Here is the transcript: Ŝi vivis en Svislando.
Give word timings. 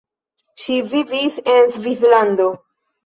Ŝi 0.61 0.77
vivis 0.93 1.37
en 1.57 1.71
Svislando. 1.77 2.49